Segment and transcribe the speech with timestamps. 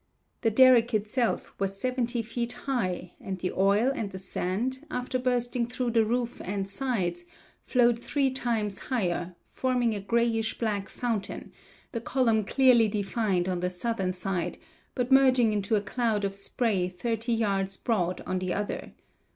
[0.41, 5.67] The derrick itself was 70 feet high and the oil and the sand, after bursting
[5.67, 7.25] through the roof and sides,
[7.67, 11.51] flowed three times higher, forming a grayish black fountain,
[11.91, 14.57] the column clearly defined on the southern side,
[14.95, 18.93] but merging into a cloud of spray thirty yards broad on the other.